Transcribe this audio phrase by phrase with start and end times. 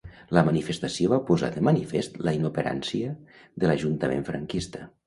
[0.35, 3.13] La manifestació va posar de manifest la inoperància
[3.43, 4.89] de l'Ajuntament franquista.